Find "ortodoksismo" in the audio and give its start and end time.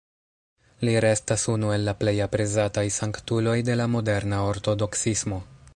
4.55-5.45